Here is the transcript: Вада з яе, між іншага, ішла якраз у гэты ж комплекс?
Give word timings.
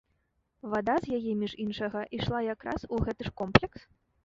Вада 0.71 0.95
з 1.03 1.11
яе, 1.17 1.35
між 1.43 1.53
іншага, 1.65 1.99
ішла 2.21 2.39
якраз 2.55 2.89
у 2.93 3.01
гэты 3.07 3.21
ж 3.31 3.37
комплекс? 3.45 3.89